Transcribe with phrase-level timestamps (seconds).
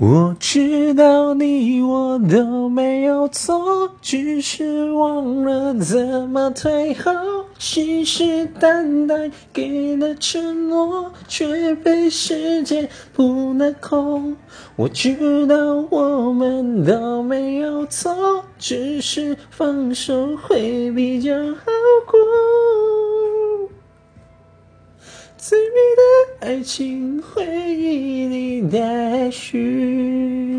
[0.00, 7.12] 我知道你我都没有错，只是忘了怎么退后。
[7.60, 8.24] 信誓
[8.60, 14.36] 旦旦给了承诺，却被时间扑了空。
[14.74, 21.64] 我知道我们都没有错，只是放手会比较好
[22.10, 22.18] 过。
[25.38, 27.44] 最美的爱情回
[28.64, 30.53] That déchus.